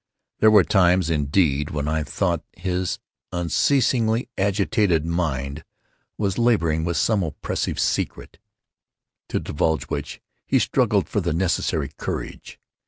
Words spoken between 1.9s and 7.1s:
thought his unceasingly agitated mind was laboring with